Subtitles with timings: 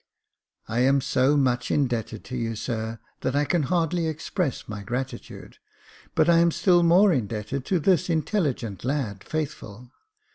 [0.67, 5.57] "•I am so much indebted to you, sir, that I can hardly express my gratitude,
[6.15, 9.23] but I am still more indebted to this intelligent lad.
[9.23, 9.91] Faithful.